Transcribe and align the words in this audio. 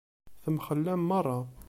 Temxellem 0.43 1.01
meṛṛa. 1.09 1.39